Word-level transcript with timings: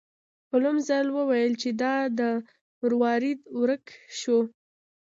هولمز 0.49 0.89
وویل 1.17 1.53
چې 1.61 1.69
دا 1.81 1.93
مروارید 2.81 3.39
ورک 3.59 3.85
شوی 4.19 4.35
و. 4.45 4.45